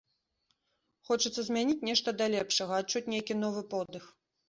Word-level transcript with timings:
Хочацца 1.09 1.45
змяніць 1.51 1.85
нешта 1.91 2.09
да 2.25 2.33
лепшага, 2.39 2.73
адчуць 2.83 3.07
нейкі 3.15 3.33
новы 3.47 3.61
подых. 3.79 4.15